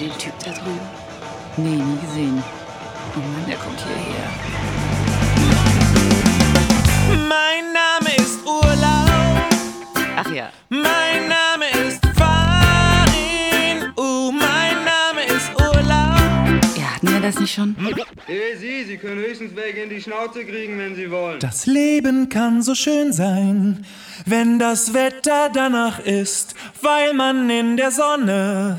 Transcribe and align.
den 0.00 0.16
Typ 0.16 0.32
da 0.44 0.50
drüben? 0.52 0.80
Nee, 1.58 1.76
nie 1.76 2.00
gesehen. 2.00 2.42
Oh 3.14 3.18
Mann, 3.18 3.44
der 3.46 3.56
kommt 3.56 3.78
hierher. 3.80 4.30
Mein 7.28 7.72
Name 7.74 8.16
ist 8.16 8.40
Urlaub. 8.46 9.50
Ach 10.16 10.32
ja. 10.32 10.50
Mein 10.70 11.28
Name 11.28 11.66
ist 11.86 12.00
Farin. 12.16 13.92
Uh, 13.98 14.32
mein 14.32 14.84
Name 14.84 15.26
ist 15.26 15.50
Urlaub. 15.60 16.78
Ja, 16.78 16.94
hatten 16.94 17.12
wir 17.12 17.20
das 17.20 17.38
nicht 17.38 17.52
schon? 17.52 17.76
Eh, 18.26 18.56
Sie, 18.56 18.84
Sie 18.84 18.96
können 18.96 19.20
höchstens 19.20 19.54
welche 19.54 19.80
in 19.80 19.90
die 19.90 20.00
Schnauze 20.00 20.44
kriegen, 20.44 20.78
wenn 20.78 20.94
Sie 20.94 21.10
wollen. 21.10 21.40
Das 21.40 21.66
Leben 21.66 22.30
kann 22.30 22.62
so 22.62 22.74
schön 22.74 23.12
sein, 23.12 23.84
wenn 24.24 24.58
das 24.58 24.94
Wetter 24.94 25.50
danach 25.52 25.98
ist, 25.98 26.54
weil 26.80 27.12
man 27.12 27.50
in 27.50 27.76
der 27.76 27.90
Sonne 27.90 28.78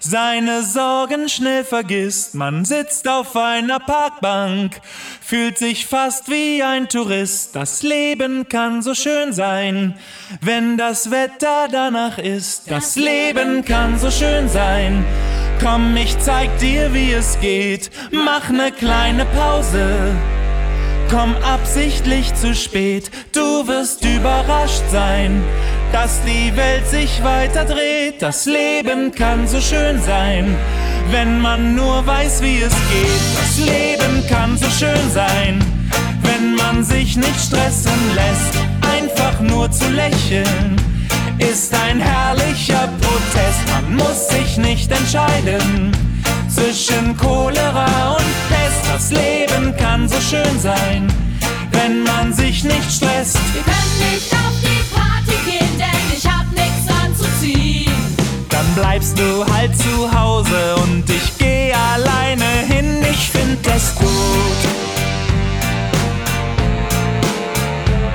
seine 0.00 0.62
Sorgen 0.62 1.28
schnell 1.28 1.64
vergisst. 1.64 2.34
Man 2.34 2.64
sitzt 2.64 3.06
auf 3.06 3.36
einer 3.36 3.78
Parkbank, 3.78 4.80
fühlt 5.20 5.58
sich 5.58 5.86
fast 5.86 6.28
wie 6.30 6.62
ein 6.62 6.88
Tourist. 6.88 7.54
Das 7.54 7.82
Leben 7.82 8.48
kann 8.48 8.82
so 8.82 8.94
schön 8.94 9.32
sein, 9.32 9.94
wenn 10.40 10.76
das 10.76 11.10
Wetter 11.10 11.68
danach 11.70 12.18
ist. 12.18 12.70
Das 12.70 12.96
Leben 12.96 13.64
kann 13.64 13.98
so 13.98 14.10
schön 14.10 14.48
sein. 14.48 15.04
Komm, 15.62 15.94
ich 15.96 16.18
zeig 16.18 16.58
dir, 16.58 16.92
wie 16.94 17.12
es 17.12 17.38
geht. 17.40 17.90
Mach 18.10 18.48
ne 18.48 18.72
kleine 18.72 19.26
Pause. 19.26 20.16
Komm 21.10 21.34
absichtlich 21.42 22.32
zu 22.36 22.54
spät, 22.54 23.10
du 23.32 23.66
wirst 23.66 24.04
überrascht 24.04 24.84
sein, 24.92 25.42
dass 25.92 26.20
die 26.22 26.54
Welt 26.56 26.86
sich 26.88 27.22
weiter 27.22 27.64
dreht. 27.64 28.22
Das 28.22 28.46
Leben 28.46 29.12
kann 29.12 29.46
so 29.46 29.60
schön 29.60 30.00
sein, 30.02 30.56
wenn 31.10 31.40
man 31.40 31.74
nur 31.74 32.06
weiß, 32.06 32.42
wie 32.42 32.62
es 32.62 32.74
geht. 32.90 33.20
Das 33.38 33.58
Leben 33.58 34.26
kann 34.28 34.56
so 34.56 34.68
schön 34.70 35.10
sein, 35.12 35.64
wenn 36.22 36.54
man 36.54 36.84
sich 36.84 37.16
nicht 37.16 37.40
stressen 37.40 38.14
lässt, 38.14 38.54
einfach 38.94 39.40
nur 39.40 39.70
zu 39.70 39.88
lächeln. 39.90 40.76
Ist 41.38 41.74
ein 41.74 42.00
herrlicher 42.00 42.88
Protest, 43.00 43.60
man 43.72 43.96
muss 43.96 44.28
sich 44.28 44.58
nicht 44.58 44.92
entscheiden 44.92 45.92
zwischen 46.48 47.16
Cholera 47.16 48.12
und 48.12 48.48
Pest. 48.48 48.84
Das 48.92 49.10
Leben 49.10 49.74
kann 49.76 50.08
so 50.08 50.20
schön 50.20 50.60
sein, 50.60 51.06
wenn 51.72 52.02
man 52.02 52.32
sich 52.32 52.64
nicht 52.64 52.92
stresst. 52.92 53.38
Wir 53.54 53.62
können 53.62 54.12
nicht 54.12 54.32
auf 54.32 54.49
bleibst 58.80 59.18
du 59.18 59.44
halt 59.52 59.76
zu 59.76 60.10
Hause 60.18 60.76
und 60.82 61.04
ich 61.08 61.36
geh 61.38 61.72
alleine 61.72 62.44
hin. 62.66 63.04
Ich 63.10 63.28
find 63.28 63.58
das 63.66 63.94
gut. 63.94 64.60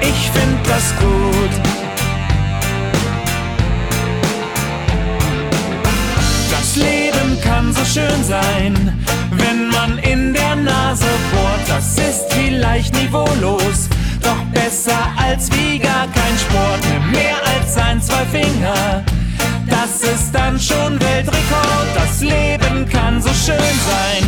Ich 0.02 0.32
find 0.32 0.60
das 0.68 0.94
gut. 1.00 1.54
Das 6.50 6.76
Leben 6.78 7.40
kann 7.44 7.72
so 7.74 7.86
schön 7.86 8.24
sein, 8.24 8.74
wenn 9.32 9.70
man 9.70 10.00
in 10.00 10.34
der 10.34 10.56
Nase 10.56 11.06
bohrt. 11.32 11.68
Das 11.68 11.98
ist 11.98 12.34
vielleicht 12.34 12.94
niveaulos, 12.96 13.88
doch 14.22 14.42
besser 14.52 15.08
als 15.16 15.52
wie 15.52 15.78
gar 15.78 16.08
kein 16.08 16.36
Sport. 16.40 16.80
Nimm 16.92 17.12
Mehr 17.12 17.38
als 17.56 17.78
ein, 17.78 18.02
zwei 18.02 18.25
Finger, 18.25 19.04
das 19.85 20.01
ist 20.01 20.31
dann 20.34 20.59
schon 20.59 21.00
Weltrekord. 21.00 21.88
Das 21.94 22.22
Leben 22.22 22.88
kann 22.90 23.22
so 23.22 23.29
schön 23.29 23.57
sein, 23.57 24.23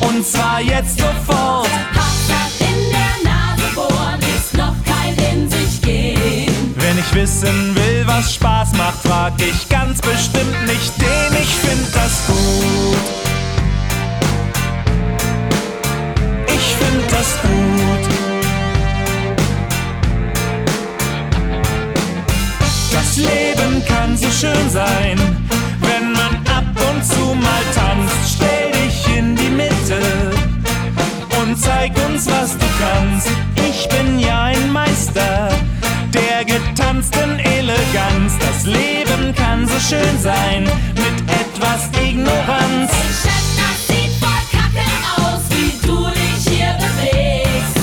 und 0.00 0.26
zwar 0.26 0.60
jetzt 0.60 0.98
sofort. 0.98 1.68
Partner 1.94 2.44
in 2.60 2.90
der 2.90 3.30
Nase 3.30 3.74
bohren 3.74 4.20
ist 4.36 4.56
noch 4.56 4.74
kein 4.84 5.14
in 5.32 5.48
sich 5.48 5.80
gehen. 5.80 6.74
Wenn 6.76 6.98
ich 6.98 7.14
wissen 7.14 7.74
will, 7.74 8.02
was 8.06 8.34
Spaß 8.34 8.72
macht, 8.74 9.02
frag 9.02 9.32
ich 9.38 9.68
ganz 9.68 10.00
bestimmt 10.00 10.66
nicht 10.66 10.92
den. 11.00 11.40
Ich 11.40 11.54
find 11.54 11.94
das 11.94 12.26
gut. 12.26 12.96
Ich 16.46 16.74
find 16.76 17.12
das 17.12 17.38
gut. 17.42 18.19
Das 23.10 23.16
Leben 23.16 23.84
kann 23.88 24.16
so 24.16 24.30
schön 24.30 24.70
sein, 24.70 25.18
wenn 25.80 26.12
man 26.12 26.36
ab 26.46 26.64
und 26.92 27.04
zu 27.04 27.34
mal 27.34 27.64
tanzt. 27.74 28.36
Stell 28.36 28.70
dich 28.70 29.18
in 29.18 29.34
die 29.34 29.48
Mitte 29.48 30.00
und 31.42 31.58
zeig 31.60 31.90
uns, 32.06 32.28
was 32.28 32.56
du 32.56 32.66
kannst. 32.78 33.28
Ich 33.68 33.88
bin 33.88 34.20
ja 34.20 34.44
ein 34.44 34.70
Meister 34.70 35.48
der 36.14 36.44
getanzten 36.44 37.40
Eleganz. 37.40 38.34
Das 38.38 38.64
Leben 38.64 39.34
kann 39.34 39.66
so 39.66 39.80
schön 39.80 40.16
sein 40.22 40.62
mit 40.94 41.28
etwas 41.28 41.88
Ignoranz. 42.00 42.92
Ey, 42.92 43.12
Chef, 43.22 43.32
das 43.58 43.86
sieht 43.88 44.14
voll 44.20 44.30
kacke 44.52 44.86
aus, 45.16 45.42
wie 45.50 45.84
du 45.84 46.06
dich 46.10 46.54
hier 46.54 46.74
bewegst. 46.74 47.76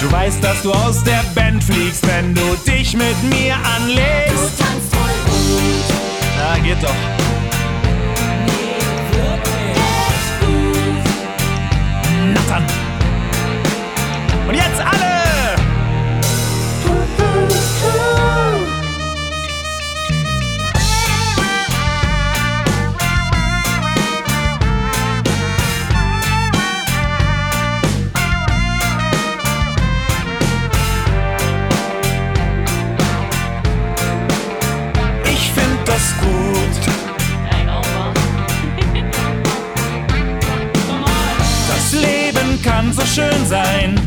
Du 0.00 0.12
weißt, 0.12 0.44
dass 0.44 0.62
du 0.62 0.72
aus 0.72 1.02
der 1.02 1.24
Band 1.34 1.64
fliegst, 1.64 2.06
wenn 2.06 2.32
du 2.32 2.42
dich 2.68 2.94
mit 2.94 3.22
mir 3.24 3.54
Du 3.54 3.82
anlegst. 3.82 4.58
tanzt 4.58 4.94
voll 4.94 5.16
gut, 5.26 5.84
Na, 6.36 6.58
geht 6.58 6.82
doch. 6.82 6.88
echt 9.74 10.40
gut. 10.40 11.04
Na 12.34 12.40
dann. 12.48 12.64
Und 14.48 14.54
jetzt 14.54 14.80
alle! 14.80 15.17
Schön 43.18 43.46
sein, 43.46 44.00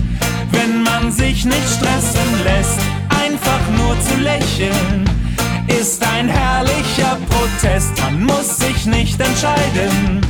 wenn 0.52 0.84
man 0.84 1.12
sich 1.12 1.44
nicht 1.44 1.70
stressen 1.78 2.32
lässt. 2.46 2.80
Einfach 3.10 3.64
nur 3.78 4.00
zu 4.00 4.16
lächeln 4.22 5.10
ist 5.68 6.02
ein 6.16 6.30
herrlicher 6.30 7.18
Protest. 7.30 7.92
Man 8.02 8.24
muss 8.24 8.58
sich 8.58 8.86
nicht 8.86 9.20
entscheiden 9.20 10.22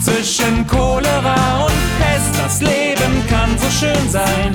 zwischen 0.00 0.66
Cholera 0.66 1.64
und 1.66 1.82
Pest. 1.98 2.32
Das 2.42 2.60
Leben 2.62 3.12
kann 3.28 3.50
so 3.58 3.68
schön 3.80 4.08
sein, 4.08 4.52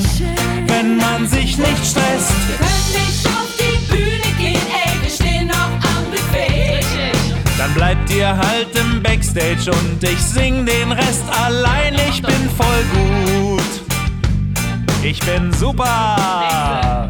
wenn 0.65 0.97
man 0.97 1.27
sich 1.27 1.57
nicht 1.57 1.85
stresst. 1.85 2.33
Wir 2.47 2.57
können 2.57 2.91
nicht 2.93 3.25
auf 3.27 3.51
die 3.59 3.77
Bühne 3.91 4.29
gehen, 4.39 4.65
ey, 4.85 5.03
wir 5.03 5.09
stehen 5.09 5.47
noch 5.47 5.73
am 5.93 6.03
Buffet. 6.09 6.81
Dann 7.59 7.73
bleibt 7.75 8.09
ihr 8.11 8.35
halt 8.35 8.69
im 8.75 9.03
Backstage 9.03 9.69
und 9.69 10.03
ich 10.03 10.19
sing 10.19 10.65
den 10.65 10.91
Rest 10.91 11.25
allein. 11.45 11.93
Ich 12.09 12.21
bin 12.23 12.49
voll 12.57 12.83
gut. 12.93 13.56
Ich 15.09 15.21
bin 15.21 15.53
super, 15.53 17.09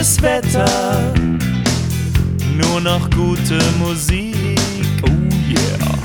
schlechtes 0.00 0.22
Wetter, 0.22 1.12
nur 2.56 2.80
noch 2.80 3.10
gute 3.10 3.58
Musik. 3.78 4.58
Oh 5.02 5.08
yeah. 5.46 5.98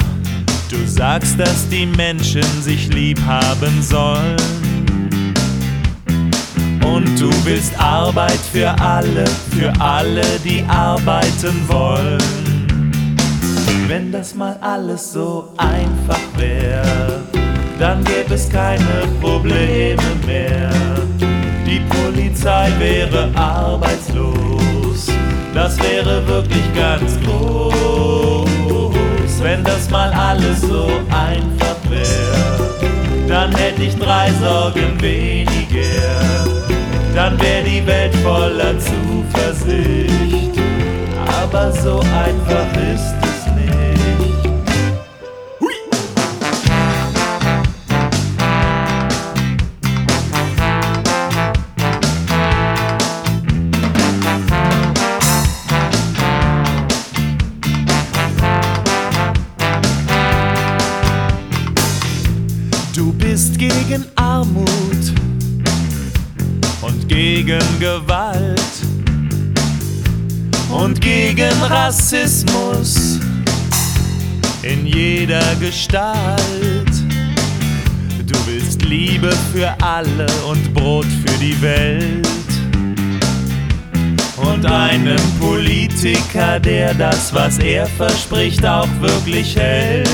Du 0.70 0.86
sagst, 0.86 1.40
dass 1.40 1.68
die 1.70 1.86
Menschen 1.86 2.44
sich 2.62 2.88
lieb 2.94 3.20
haben 3.26 3.82
sollen. 3.82 4.36
Und 6.84 7.20
du 7.20 7.30
willst 7.44 7.80
Arbeit 7.80 8.40
für 8.52 8.70
alle, 8.80 9.26
für 9.58 9.72
alle, 9.80 10.24
die 10.44 10.64
arbeiten 10.68 11.62
wollen. 11.68 12.22
Wenn 13.88 14.12
das 14.12 14.36
mal 14.36 14.58
alles 14.62 15.14
so 15.14 15.54
einfach 15.58 16.20
wäre, 16.38 17.22
dann 17.80 18.04
gäbe 18.04 18.34
es 18.34 18.50
keine 18.50 19.08
Probleme 19.22 20.02
mehr. 20.26 20.85
Die 21.75 21.81
Polizei 21.81 22.72
wäre 22.80 23.30
arbeitslos, 23.36 25.07
das 25.54 25.77
wäre 25.83 26.25
wirklich 26.25 26.63
ganz 26.74 27.19
groß. 27.25 28.48
Wenn 29.42 29.62
das 29.62 29.89
mal 29.89 30.10
alles 30.13 30.62
so 30.62 30.88
einfach 31.10 31.75
wäre, 31.89 33.27
dann 33.27 33.54
hätte 33.54 33.83
ich 33.83 33.95
drei 33.98 34.31
Sorgen 34.42 35.01
weniger. 35.01 36.16
Dann 37.13 37.38
wäre 37.42 37.63
die 37.66 37.86
Welt 37.86 38.16
voller 38.24 38.75
Zuversicht. 38.80 40.57
Aber 41.44 41.74
so 41.74 42.00
einfach 42.00 42.72
ist 42.94 43.16
es 43.22 43.25
gegen 67.46 67.80
Gewalt 67.80 68.60
und 70.72 71.00
gegen 71.00 71.52
Rassismus 71.70 73.20
in 74.64 74.88
jeder 74.88 75.56
Gestalt. 75.60 76.90
Du 78.26 78.36
willst 78.48 78.82
Liebe 78.82 79.32
für 79.54 79.76
alle 79.84 80.26
und 80.50 80.74
Brot 80.74 81.06
für 81.06 81.38
die 81.38 81.62
Welt 81.62 82.28
und 84.38 84.66
einen 84.66 85.20
Politiker, 85.40 86.60
der 86.60 86.96
das, 86.96 87.32
was 87.32 87.60
er 87.60 87.86
verspricht, 87.86 88.66
auch 88.66 88.90
wirklich 89.02 89.56
hält. 89.56 90.08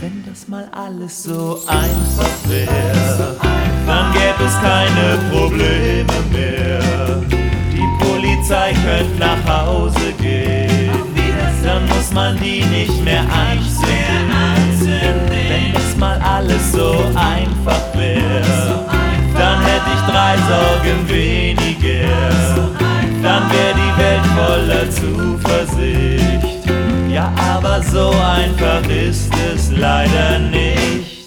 Wenn 0.00 0.24
das 0.26 0.48
mal 0.48 0.66
alles 0.72 1.24
so 1.24 1.60
einfach 1.66 2.30
wäre, 2.46 3.47
dann 3.88 4.12
gäbe 4.12 4.44
es 4.46 4.54
keine 4.60 5.18
Probleme 5.30 6.18
mehr. 6.30 6.78
Die 7.72 7.88
Polizei 8.04 8.74
könnte 8.74 9.18
nach 9.18 9.66
Hause 9.66 10.12
gehen, 10.20 10.90
dann 11.64 11.88
muss 11.88 12.12
man 12.12 12.36
die 12.36 12.62
nicht 12.64 13.02
mehr 13.02 13.22
einzählen. 13.22 14.28
Wenn 14.80 15.72
das 15.72 15.96
mal 15.96 16.20
alles 16.20 16.72
so 16.72 17.04
einfach 17.14 17.82
wäre, 17.94 18.86
dann 19.36 19.60
hätte 19.62 19.90
ich 19.94 20.12
drei 20.12 20.36
Sorgen 20.48 21.08
weniger. 21.08 22.08
Dann 23.22 23.50
wäre 23.50 23.74
die 23.74 23.94
Welt 24.00 24.26
voller 24.36 24.90
Zuversicht. 24.90 26.68
Ja, 27.10 27.32
aber 27.52 27.82
so 27.82 28.10
einfach 28.10 28.88
ist 28.88 29.32
es 29.54 29.70
leider 29.72 30.38
nicht. 30.38 31.17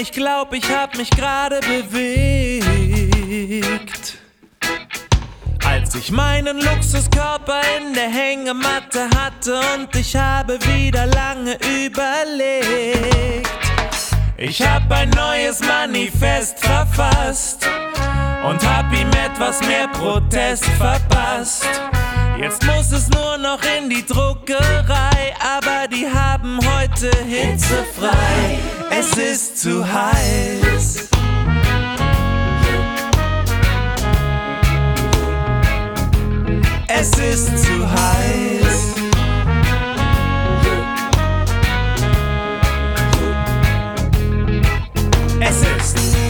Ich 0.00 0.12
glaub, 0.12 0.52
ich 0.54 0.64
hab 0.70 0.96
mich 0.96 1.10
gerade 1.10 1.60
bewegt. 1.60 2.60
Als 5.64 5.94
ich 5.94 6.10
meinen 6.10 6.58
Luxuskörper 6.58 7.60
in 7.78 7.92
der 7.92 8.08
Hängematte 8.08 9.10
hatte 9.14 9.60
und 9.74 9.94
ich 9.94 10.16
habe 10.16 10.58
wieder 10.62 11.04
lange 11.06 11.58
überlegt. 11.84 13.50
Ich 14.38 14.62
hab 14.62 14.90
ein 14.90 15.10
neues 15.10 15.60
Manifest 15.60 16.58
verfasst 16.60 17.68
und 18.48 18.66
hab 18.66 18.90
ihm 18.94 19.10
etwas 19.10 19.60
mehr 19.66 19.88
Protest 19.88 20.64
verpasst. 20.78 21.68
Jetzt 22.40 22.64
muss 22.64 22.90
es 22.90 23.06
nur 23.10 23.36
noch 23.36 23.60
in 23.76 23.90
die 23.90 24.02
Druckerei, 24.02 25.34
aber 25.58 25.86
die 25.88 26.08
haben 26.08 26.58
heute 26.58 27.10
Hitze 27.26 27.84
frei. 27.94 28.58
Es 28.90 29.12
ist 29.18 29.58
zu 29.58 29.84
heiß. 29.86 31.10
Es 36.88 37.10
ist 37.18 37.58
zu 37.58 37.90
heiß. 37.90 38.94
Es 45.40 45.56
ist 45.62 46.29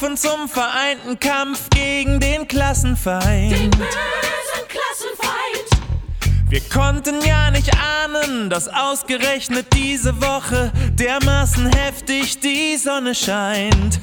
aufgerufen 0.00 0.16
zum 0.16 0.48
vereinten 0.48 1.18
Kampf 1.18 1.68
gegen 1.70 2.20
den 2.20 2.46
Klassenfeind. 2.48 3.70
Bösen 3.70 4.66
Klassenfeind. 4.68 5.84
Wir 6.48 6.60
konnten 6.60 7.20
ja 7.26 7.50
nicht 7.50 7.70
ahnen, 7.76 8.50
dass 8.50 8.68
ausgerechnet 8.68 9.66
diese 9.74 10.20
Woche 10.20 10.72
dermaßen 10.94 11.66
heftig 11.66 12.40
die 12.40 12.76
Sonne 12.76 13.14
scheint. 13.14 14.00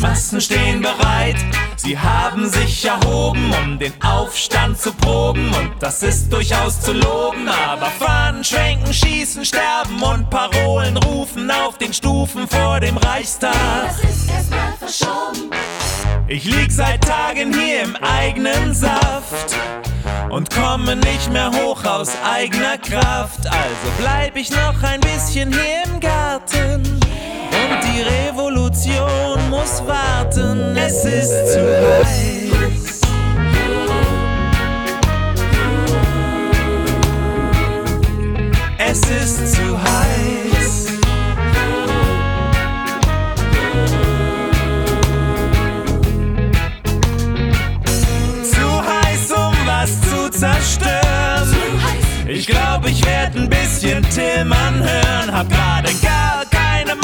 Massen 0.00 0.40
stehen 0.40 0.80
bereit, 0.80 1.36
sie 1.76 1.98
haben 1.98 2.48
sich 2.48 2.86
erhoben, 2.86 3.52
um 3.62 3.78
den 3.78 3.92
Aufstand 4.02 4.78
zu 4.78 4.92
proben. 4.94 5.52
Und 5.52 5.72
das 5.78 6.02
ist 6.02 6.32
durchaus 6.32 6.80
zu 6.80 6.94
loben. 6.94 7.48
Aber 7.48 7.86
Fahnen 7.86 8.42
schwenken, 8.42 8.92
schießen, 8.94 9.44
sterben 9.44 10.02
und 10.02 10.30
Parolen 10.30 10.96
rufen 10.96 11.50
auf 11.50 11.76
den 11.76 11.92
Stufen 11.92 12.48
vor 12.48 12.80
dem 12.80 12.96
Reichstag. 12.96 13.52
Das 13.84 13.98
ist 14.02 14.30
erstmal 14.30 14.72
verschoben. 14.78 15.50
Ich 16.28 16.44
lieg 16.44 16.72
seit 16.72 17.04
Tagen 17.04 17.52
hier 17.52 17.82
im 17.82 17.96
eigenen 17.96 18.72
Saft 18.72 19.54
und 20.30 20.48
komme 20.48 20.96
nicht 20.96 21.30
mehr 21.30 21.50
hoch 21.50 21.84
aus 21.84 22.10
eigener 22.24 22.78
Kraft. 22.78 23.46
Also 23.46 23.86
bleib 23.98 24.36
ich 24.36 24.50
noch 24.50 24.82
ein 24.82 25.00
bisschen 25.00 25.52
hier 25.52 25.82
im 25.84 26.00
Garten. 26.00 26.99
Die 27.82 28.02
Revolution 28.02 29.50
muss 29.50 29.82
warten, 29.86 30.76
es 30.76 31.04
ist 31.04 31.52
zu 31.52 31.60
heiß. 31.60 32.30
Es 38.78 38.98
ist 39.08 39.54
zu 39.54 39.78
heiß. 39.78 40.86
Zu 48.50 48.82
heiß, 48.82 49.32
um 49.32 49.54
was 49.64 50.00
zu 50.00 50.30
zerstören. 50.30 51.00
Ich 52.26 52.46
glaub, 52.46 52.86
ich 52.86 53.04
werd 53.04 53.36
ein 53.36 53.48
bisschen 53.48 54.02
Tillmann 54.10 54.82
hören. 54.82 55.32
Hab 55.32 55.48
gerade 55.48 55.92
gar 56.02 56.49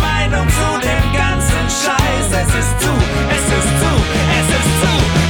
Meinung 0.00 0.48
zu 0.48 0.68
dem 0.80 1.12
ganzen 1.12 1.64
Scheiß. 1.68 2.28
Es 2.30 2.54
ist 2.54 2.80
zu, 2.80 2.92
es 3.30 3.46
ist 3.58 3.72
zu, 3.80 3.92
es 4.38 4.48
ist 4.58 4.70
zu, 4.80 5.25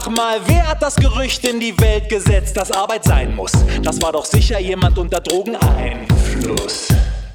sag 0.00 0.16
mal, 0.16 0.40
wer 0.46 0.66
hat 0.68 0.82
das 0.82 0.96
Gerücht 0.96 1.44
in 1.44 1.60
die 1.60 1.78
Welt 1.80 2.08
gesetzt, 2.08 2.56
dass 2.56 2.70
Arbeit 2.70 3.04
sein 3.04 3.34
muss? 3.34 3.52
Das 3.82 4.00
war 4.00 4.12
doch 4.12 4.24
sicher 4.24 4.58
jemand 4.60 4.98
unter 4.98 5.20
Drogeneinfluss. 5.20 6.88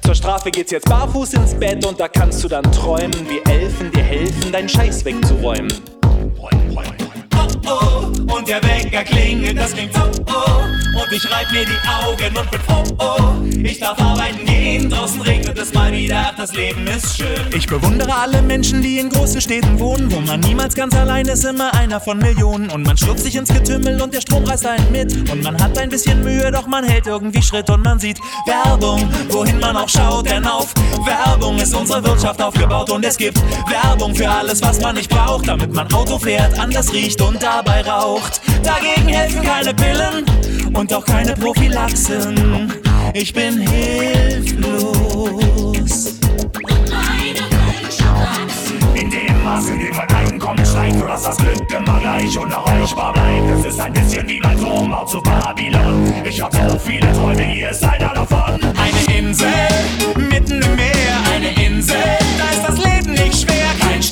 Zur 0.04 0.14
Strafe 0.14 0.50
geht's 0.50 0.70
jetzt 0.70 0.88
barfuß 0.88 1.34
ins 1.34 1.54
Bett 1.54 1.84
und 1.84 1.98
da 1.98 2.08
kannst 2.08 2.42
du 2.44 2.48
dann 2.48 2.64
träumen, 2.72 3.26
wie 3.28 3.40
Elfen 3.50 3.90
dir 3.90 4.02
helfen, 4.02 4.52
deinen 4.52 4.68
Scheiß 4.68 5.04
wegzuräumen. 5.04 5.72
Oh 6.38 6.48
oh, 7.66 8.34
und 8.34 8.48
der 8.48 8.62
Wecker 8.62 9.04
klingelt, 9.04 9.58
das 9.58 9.72
klingt 9.72 9.94
so 9.94 10.02
oh. 10.26 11.00
Und 11.00 11.12
ich 11.12 11.30
reib 11.30 11.50
mir 11.50 11.64
die 11.64 11.88
Augen 11.88 12.36
und 12.36 12.50
bin 12.50 12.60
froh, 12.60 12.84
oh. 12.98 13.34
Ich 13.62 13.80
darf 13.80 13.98
arbeiten 13.98 14.44
gehen, 14.44 14.90
draußen 14.90 15.20
regnet 15.22 15.58
es 15.58 15.72
mal 15.72 15.90
wieder, 15.90 16.32
das 16.36 16.54
Leben 16.54 16.86
ist 16.86 17.16
schön. 17.16 17.26
Ich 17.56 17.66
bewundere 17.66 18.14
alle 18.14 18.42
Menschen, 18.42 18.82
die 18.82 18.98
in 18.98 19.08
großen 19.08 19.40
Städten 19.40 19.78
wohnen, 19.80 20.12
wo 20.12 20.20
man 20.20 20.40
niemals 20.40 20.74
ganz 20.74 20.94
allein 20.94 21.26
ist, 21.26 21.44
immer 21.44 21.72
einer 21.74 22.00
von 22.00 22.18
Millionen. 22.18 22.70
Und 22.70 22.86
man 22.86 22.96
stürzt 22.96 23.24
sich 23.24 23.36
ins 23.36 23.48
Getümmel 23.48 24.00
und 24.02 24.12
der 24.12 24.20
Strom 24.20 24.44
reißt 24.44 24.66
einen 24.66 24.92
mit. 24.92 25.30
Und 25.30 25.42
man 25.42 25.60
hat 25.62 25.78
ein 25.78 25.88
bisschen 25.88 26.22
Mühe, 26.22 26.50
doch 26.52 26.66
man 26.66 26.84
hält 26.84 27.06
irgendwie 27.06 27.42
Schritt 27.42 27.70
und 27.70 27.82
man 27.82 27.98
sieht 27.98 28.18
Werbung, 28.46 29.08
wohin 29.30 29.58
man 29.60 29.76
auch 29.76 29.88
schaut, 29.88 30.28
denn 30.28 30.44
auf 30.44 30.74
Werbung 31.06 31.58
ist 31.58 31.74
unsere 31.74 32.04
Wirtschaft 32.04 32.40
aufgebaut 32.42 32.90
und 32.90 33.04
es 33.04 33.16
gibt 33.16 33.40
Werbung 33.68 34.14
für 34.14 34.28
alles, 34.28 34.62
was 34.62 34.80
man 34.80 34.94
nicht 34.94 35.10
braucht, 35.10 35.48
damit 35.48 35.72
man 35.72 35.92
Auto 35.92 36.18
fährt, 36.18 36.58
anders 36.58 36.92
riecht 36.92 37.20
und 37.20 37.42
dabei 37.54 37.82
raucht. 37.82 38.40
Dagegen 38.62 39.08
helfen 39.08 39.42
keine 39.42 39.72
Pillen 39.74 40.24
und 40.74 40.92
auch 40.92 41.04
keine 41.04 41.34
Prophylaxen. 41.34 42.72
Ich 43.12 43.32
bin 43.32 43.60
hilflos. 43.60 44.84
In 48.94 49.10
dem 49.10 49.44
Maße, 49.44 49.72
in 49.72 49.78
dem 49.78 49.96
man 49.96 50.08
Einkommen 50.08 50.66
steigt, 50.66 50.98
sodass 50.98 51.22
das 51.22 51.36
Glück 51.36 51.70
immer 51.70 52.00
gleich 52.00 52.36
und 52.38 52.50
erreichbar 52.50 53.12
bleibt. 53.12 53.60
Es 53.60 53.66
ist 53.74 53.80
ein 53.80 53.92
bisschen 53.92 54.28
wie 54.28 54.40
mein 54.40 54.58
Turmbau 54.58 55.04
zu 55.04 55.20
Babylon. 55.22 56.12
Ich 56.24 56.40
hab 56.42 56.52
so 56.52 56.78
viele 56.78 57.12
Träume, 57.12 57.42
hier 57.42 57.70
ist 57.70 57.84
einer 57.84 58.14
davon. 58.14 58.58
Eine 58.62 59.16
Insel 59.16 59.46
mitten 60.16 60.60
im 60.60 60.76
Meer, 60.76 61.16
eine 61.32 61.50
Insel, 61.64 61.96
da 62.38 62.50
ist 62.50 62.68
das 62.68 62.84
Leben 62.84 63.12
nicht 63.12 63.42
schwer. 63.42 63.66
Kein 63.80 64.02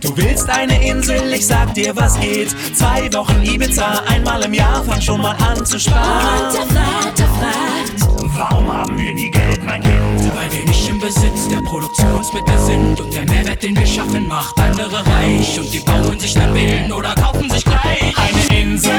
Du 0.00 0.16
willst 0.16 0.48
eine 0.48 0.82
Insel, 0.86 1.32
ich 1.32 1.46
sag 1.46 1.74
dir, 1.74 1.94
was 1.96 2.18
geht. 2.20 2.54
Zwei 2.74 3.12
Wochen 3.14 3.42
Ibiza, 3.42 4.02
einmal 4.08 4.42
im 4.44 4.54
Jahr, 4.54 4.82
fang 4.84 5.00
schon 5.00 5.20
mal 5.20 5.34
an 5.36 5.64
zu 5.66 5.74
Und 5.74 5.80
sparen. 5.80 6.54
der 6.54 6.62
Vater 6.76 7.28
fragt, 7.38 8.28
Warum 8.36 8.72
haben 8.72 8.96
wir 8.98 9.12
nie 9.14 9.30
Geld, 9.30 9.64
mein 9.64 9.82
Kind? 9.82 9.92
Weil 10.36 10.52
wir 10.52 10.64
nicht 10.64 10.88
im 10.88 11.00
Besitz 11.00 11.48
der 11.48 11.60
Produktionsmittel 11.62 12.56
sind 12.58 13.00
und 13.00 13.12
der 13.12 13.24
Mehrwert, 13.24 13.62
den 13.62 13.76
wir 13.76 13.86
schaffen, 13.86 14.28
macht 14.28 14.56
andere 14.60 15.04
reich. 15.04 15.58
Und 15.58 15.72
die 15.72 15.80
bauen 15.80 16.18
sich 16.20 16.34
dann 16.34 16.54
Villen 16.54 16.92
oder 16.92 17.14
kaufen 17.16 17.50
sich 17.50 17.64
gleich. 17.64 18.14
Eine 18.16 18.60
Insel 18.60 18.92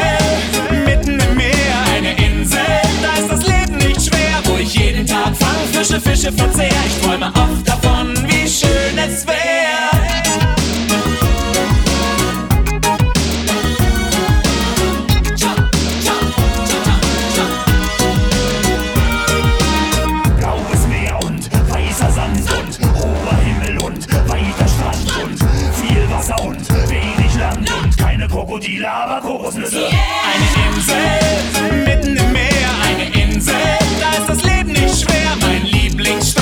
mitten 0.85 1.19
im 1.19 1.35
Meer, 1.37 1.53
eine 1.95 2.11
Insel, 2.17 2.59
da 3.01 3.13
ist 3.21 3.31
das 3.31 3.47
Leben 3.47 3.77
nicht 3.77 4.01
schwer. 4.01 4.41
Wo 4.43 4.57
ich 4.57 4.75
jeden 4.75 5.07
Tag 5.07 5.33
fang, 5.37 5.55
frische 5.71 6.01
Fische 6.01 6.33
verzehr. 6.33 6.73
Ich 6.87 7.01
träume 7.05 7.27
oft 7.27 7.65
davon, 7.65 8.13
wie 8.27 8.47
schön 8.49 8.97
es 8.97 9.25
wäre. 9.25 10.08
Keine 28.59 28.79
Krokodile, 28.79 28.91
aber 28.91 29.21
Kokosnüsse. 29.21 29.87
Eine 29.87 30.75
Insel 30.75 31.85
mitten 31.85 32.15
im 32.17 32.33
Meer, 32.33 32.69
eine 32.85 33.33
Insel, 33.33 33.53
da 33.99 34.17
ist 34.17 34.29
das 34.29 34.43
Leben 34.43 34.71
nicht 34.71 35.01
schwer. 35.01 35.35
Mein 35.41 35.65
Lieblingsstrand 35.65 36.38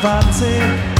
ich 0.00 0.97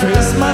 Christmas. 0.00 0.47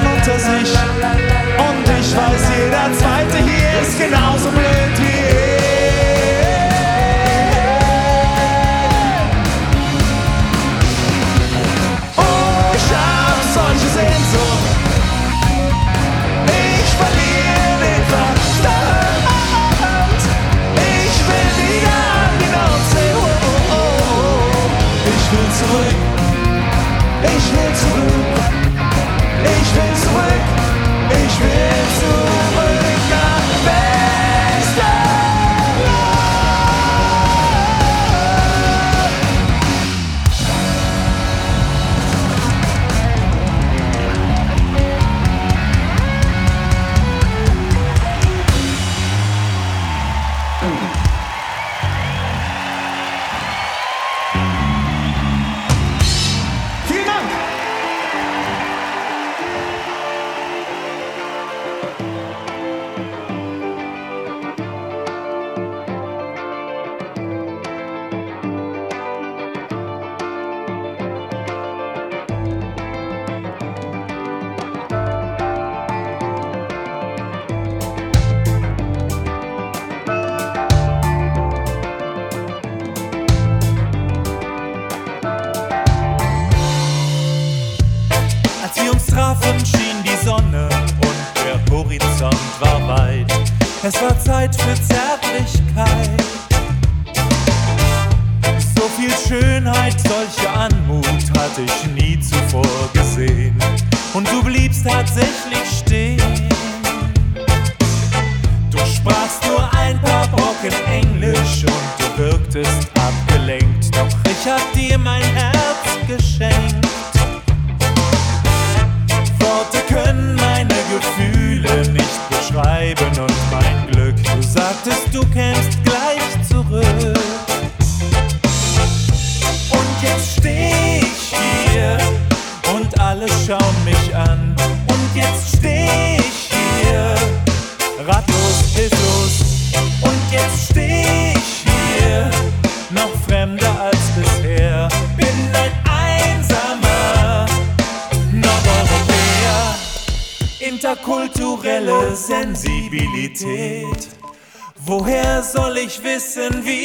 Zeit 94.53 94.61
für. 94.61 94.94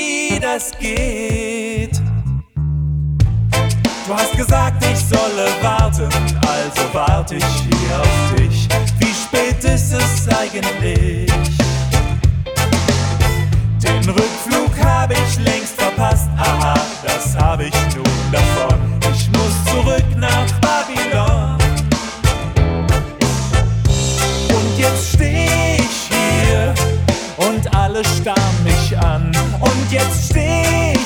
wie 0.09 0.39
das 0.39 0.71
geht. 0.79 2.01
Du 4.07 4.15
hast 4.15 4.35
gesagt, 4.35 4.83
ich 4.83 4.99
solle 4.99 5.47
warten, 5.61 6.09
also 6.41 6.81
warte 6.93 7.35
ich 7.35 7.45
hier 7.45 8.01
auf 8.01 8.35
dich. 8.35 8.67
Wie 8.99 9.13
spät 9.13 9.63
ist 9.63 9.93
es 9.93 10.27
eigentlich? 10.35 11.31
Den 13.83 14.09
Rückflug 14.09 14.71
habe 14.83 15.13
ich 15.13 15.39
längst 15.39 15.79
verpasst, 15.79 16.29
aha, 16.37 16.73
das 17.03 17.35
habe 17.37 17.65
ich 17.65 17.95
nun 17.95 18.31
davon. 18.31 18.79
Ich 19.13 19.29
muss 19.29 19.55
zurück 19.71 20.05
nach 20.17 20.47
Babylon. 20.59 21.57
Und 24.49 24.79
jetzt 24.79 25.13
stehe 25.13 25.77
ich 25.77 26.09
hier 26.09 26.73
und 27.37 27.75
alle 27.75 28.03
starren. 28.03 28.38
Und 29.59 29.91
jetzt 29.91 30.29
steh 30.31 30.98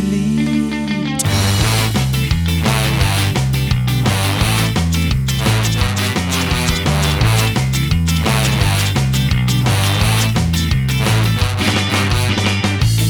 geliebt. 0.00 1.24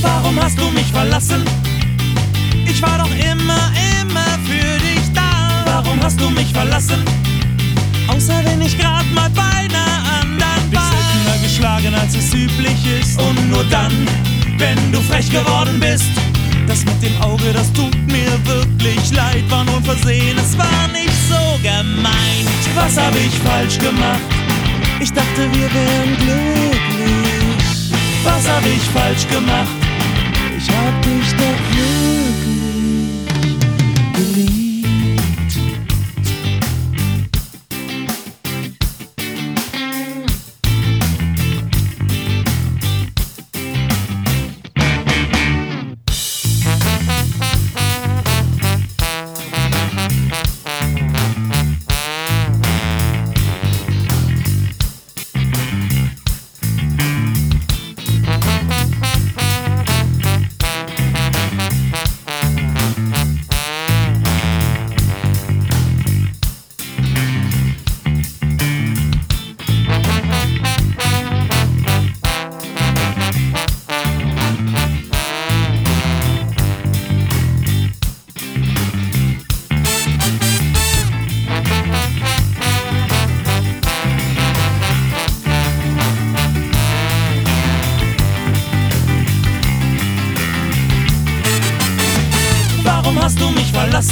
Warum 0.02 0.40
hast 0.40 0.58
du 0.58 0.70
mich 0.70 0.86
verlassen? 0.92 1.44
Ich 2.66 2.80
war 2.82 2.98
doch 2.98 3.10
immer, 3.10 3.72
immer 4.00 4.28
für 4.44 4.78
dich 4.78 5.12
da. 5.14 5.64
Warum 5.64 6.00
hast 6.02 6.20
du 6.20 6.30
mich 6.30 6.52
verlassen? 6.52 7.02
Außer 8.08 8.44
wenn 8.44 8.60
ich 8.62 8.78
grad 8.78 9.06
mal 9.12 9.30
bei 9.30 9.42
einer 9.42 9.88
anderen 10.20 10.72
war. 10.72 10.90
Dich 10.90 11.00
seltener 11.00 11.42
geschlagen, 11.42 11.94
als 11.94 12.14
es 12.14 12.32
üblich 12.32 12.78
ist. 13.00 13.20
Und 13.20 13.50
nur 13.50 13.64
dann, 13.64 13.92
wenn 14.58 14.92
du 14.92 15.00
frech 15.00 15.30
geworden 15.30 15.80
bist. 15.80 16.25
Das 16.66 16.84
mit 16.84 17.00
dem 17.02 17.20
Auge, 17.22 17.52
das 17.52 17.72
tut 17.72 17.96
mir 18.06 18.30
wirklich 18.44 19.12
leid. 19.12 19.44
War 19.48 19.64
nur 19.64 19.80
Versehen, 19.82 20.36
es 20.38 20.56
war 20.58 20.88
nicht 20.92 21.14
so 21.28 21.58
gemeint. 21.62 22.62
Was 22.74 22.96
hab 22.96 23.14
ich 23.14 23.34
falsch 23.38 23.78
gemacht? 23.78 24.20
Ich 25.00 25.12
dachte, 25.12 25.48
wir 25.52 25.72
wären 25.72 26.16
glücklich. 26.16 27.92
Was 28.24 28.48
hab 28.48 28.64
ich 28.66 28.82
falsch 28.92 29.26
gemacht? 29.28 29.68
Ich 30.58 30.68
hab 30.68 31.02
dich 31.02 31.30
doch 31.32 31.76
lieb. 31.76 31.95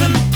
listen. 0.01 0.34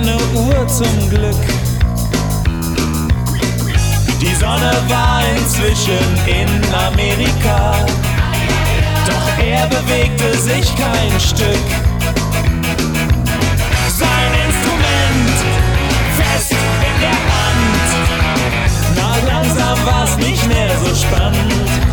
keine 0.00 0.16
Uhr 0.34 0.66
zum 0.68 1.10
Glück. 1.10 1.34
Die 4.20 4.34
Sonne 4.34 4.72
war 4.88 5.22
inzwischen 5.36 5.98
in 6.26 6.48
Amerika, 6.74 7.74
doch 9.06 9.44
er 9.44 9.66
bewegte 9.66 10.36
sich 10.38 10.74
kein 10.76 11.20
Stück. 11.20 11.66
Sein 13.98 14.32
Instrument 14.46 15.38
fest 16.16 16.52
in 16.52 17.00
der 17.00 17.18
Hand, 17.34 17.88
na 18.96 19.32
langsam 19.32 19.86
war's 19.86 20.16
nicht 20.16 20.46
mehr 20.48 20.70
so 20.82 20.94
spannend. 20.94 21.89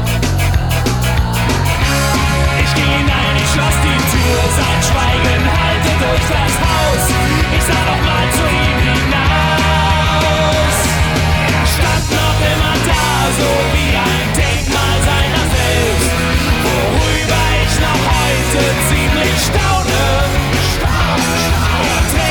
für 4.27 4.49
sein 4.59 4.79
Schweigen 4.83 5.43
halte 5.59 5.91
durch 6.03 6.25
das 6.35 6.53
Haus. 6.65 7.03
Ich 7.55 7.63
sah 7.63 7.83
noch 7.89 8.01
mal 8.09 8.27
zu 8.37 8.43
ihm 8.43 8.79
hinaus. 8.87 10.77
Er 11.55 11.65
stand 11.75 12.05
noch 12.19 12.39
immer 12.51 12.75
da, 12.91 13.07
so 13.39 13.49
wie 13.73 13.93
ein 13.95 14.27
Denkmal 14.41 14.97
seiner 15.09 15.45
selbst, 15.55 16.11
worüber 16.67 17.43
ich 17.63 17.73
noch 17.85 18.03
heute 18.15 18.61
ziemlich 18.89 19.37
staune. 19.47 20.03
staune, 20.75 21.31
staune. 22.11 22.26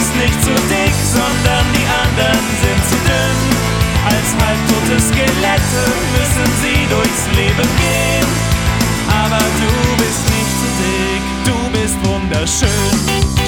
bist 0.00 0.16
nicht 0.16 0.42
zu 0.42 0.54
dick, 0.72 0.94
sondern 1.12 1.64
die 1.76 1.86
anderen 2.02 2.44
sind 2.62 2.82
zu 2.88 2.96
dünn. 3.04 3.38
Als 4.06 4.28
halbtote 4.40 4.98
Skelette 4.98 5.82
müssen 6.16 6.48
sie 6.62 6.86
durchs 6.88 7.26
Leben 7.36 7.68
gehen. 7.76 8.28
Aber 9.22 9.44
du 9.60 9.96
bist 10.02 10.24
nicht 10.32 10.52
zu 10.60 10.68
dick, 10.80 11.22
du 11.44 11.78
bist 11.78 11.96
wunderschön. 12.02 13.39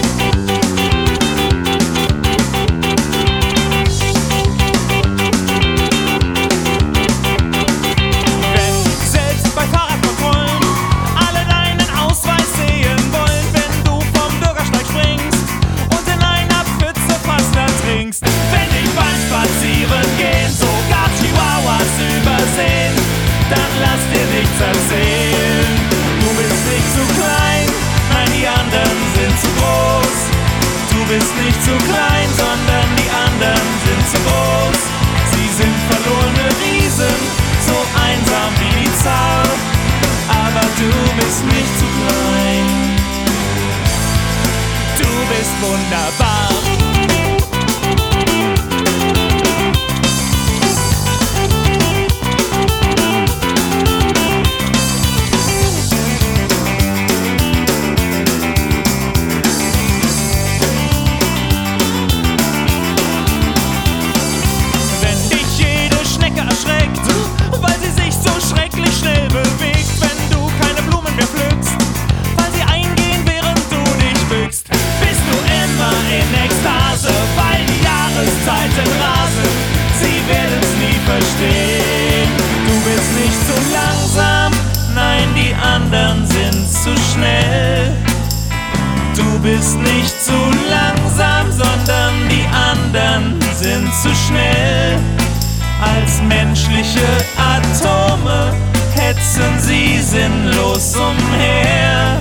Solche 96.92 97.08
Atome 97.38 98.52
hetzen 98.94 99.58
sie 99.60 99.98
sinnlos 99.98 100.94
umher. 100.94 102.20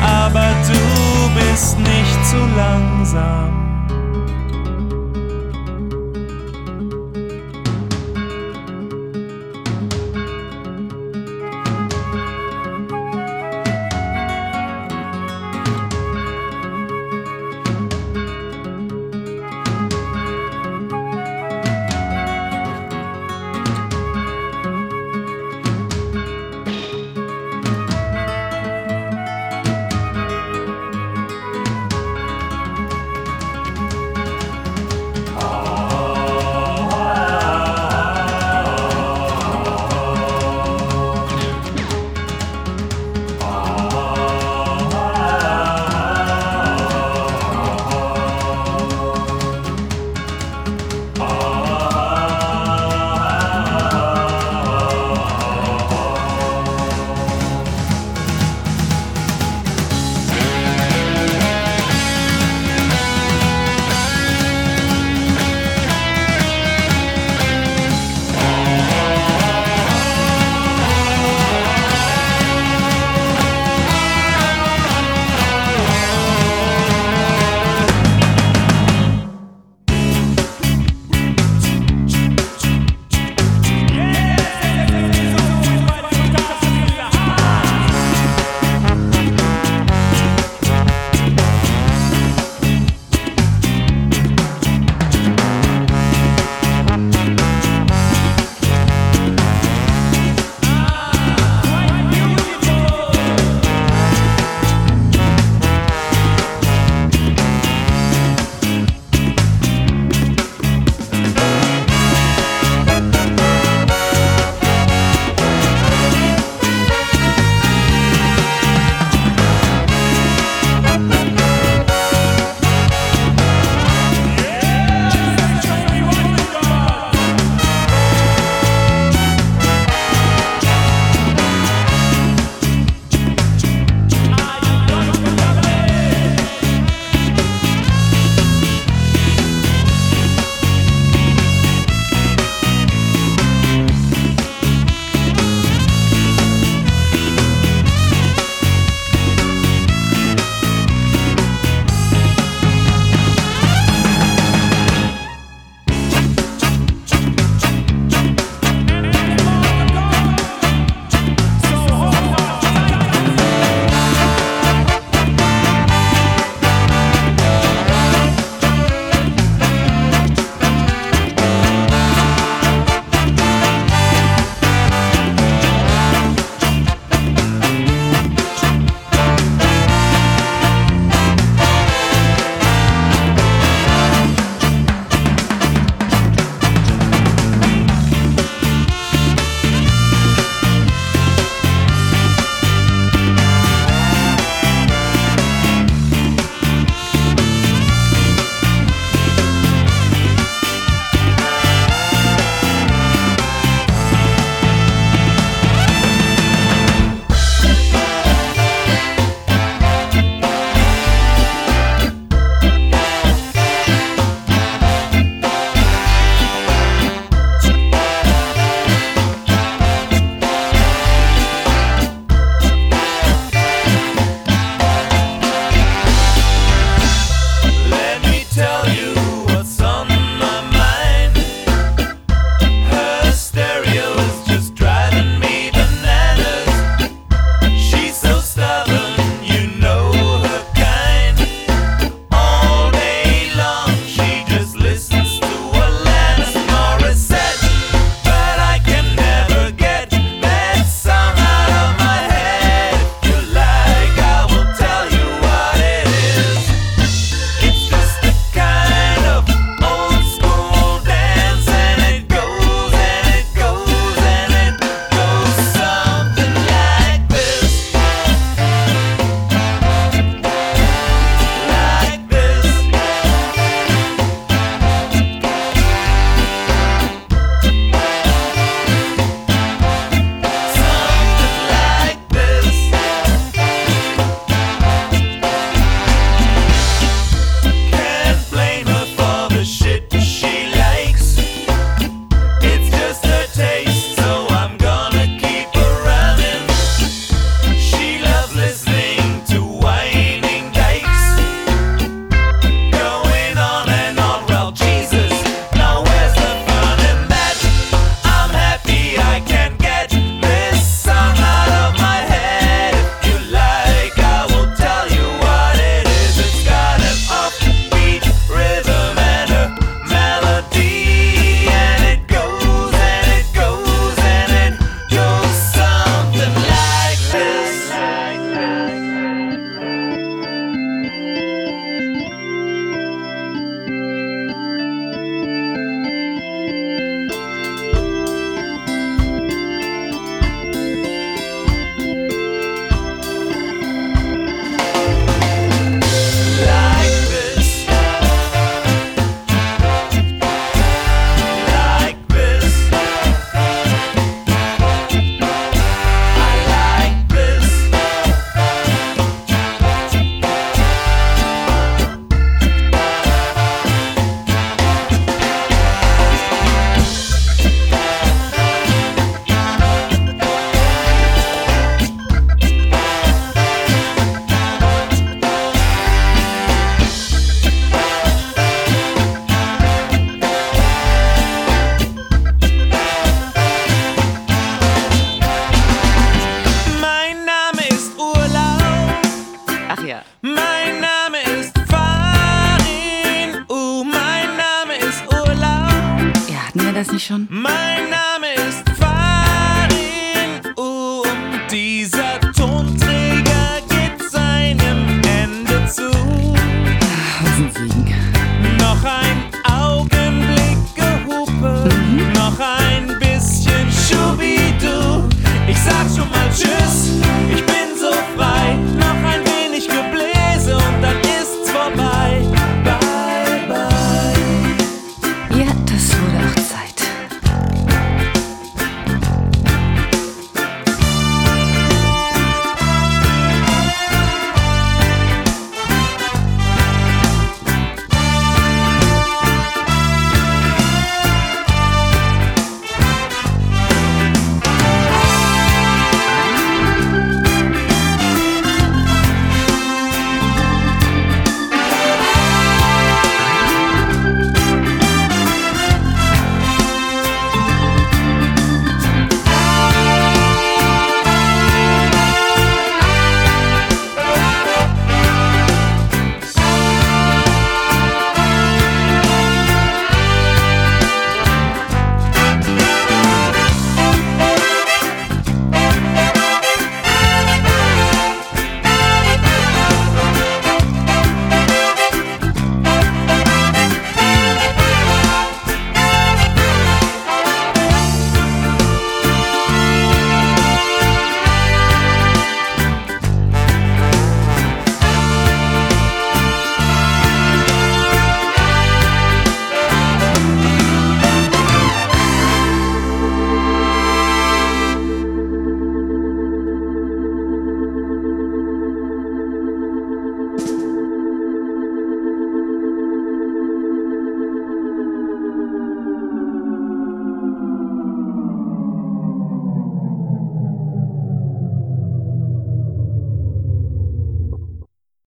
Aber 0.00 0.50
du 0.66 1.40
bist 1.40 1.76
nicht 1.78 2.26
zu 2.26 2.36
langsam. 2.56 3.47